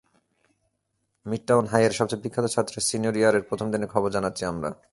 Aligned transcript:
Midtown 1.25 1.65
হাইয়ের 1.71 1.93
সবচেয়ে 1.99 2.23
বিখ্যাত 2.23 2.45
ছাত্রের 2.45 2.83
সিনিয়র 2.89 3.15
ইয়ারের 3.17 3.43
প্রথম 3.49 3.67
দিনের 3.73 3.91
খবর 3.93 4.09
জানাচ্ছি 4.11 4.43
আমরা। 4.45 4.69